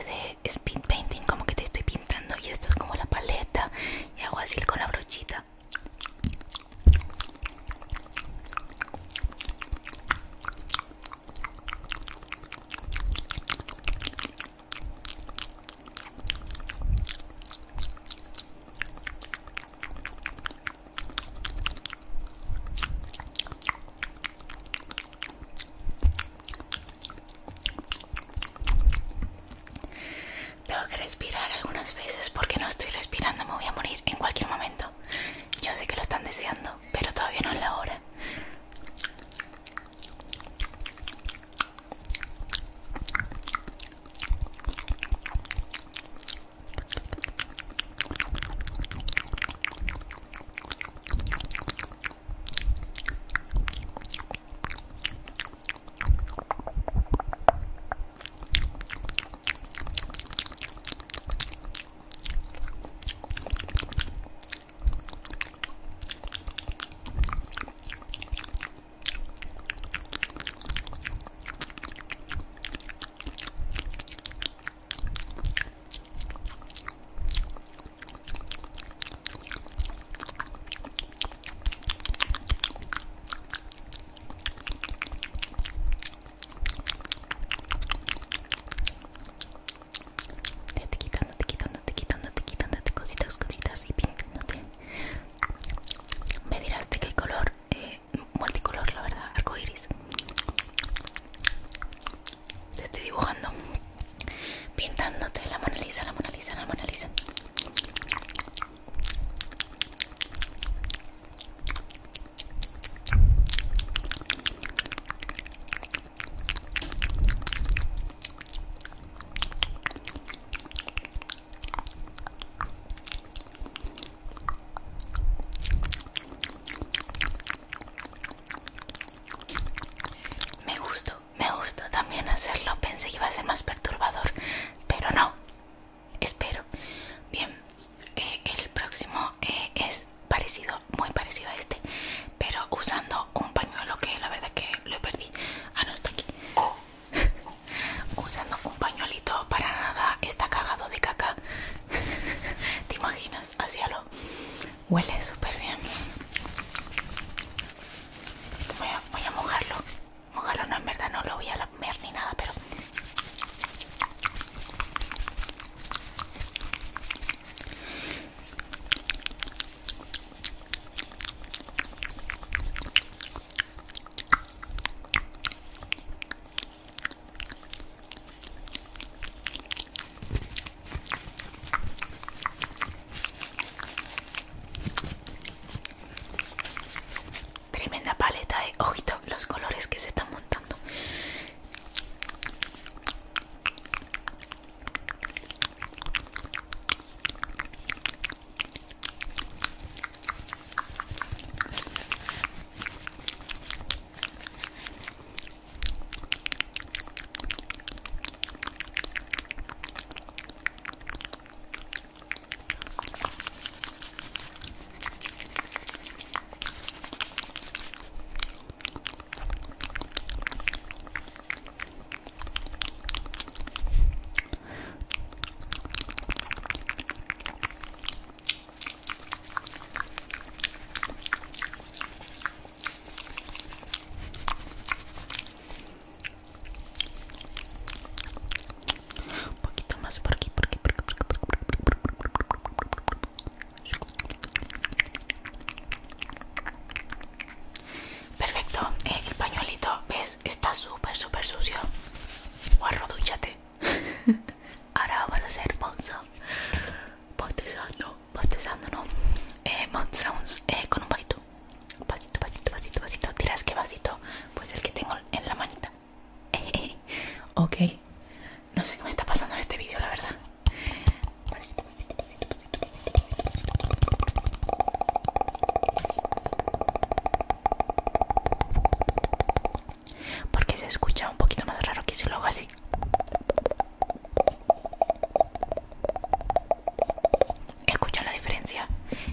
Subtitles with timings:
[0.00, 0.67] especie de speed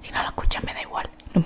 [0.00, 1.08] Si no lo escuchan, me da igual.
[1.34, 1.42] No.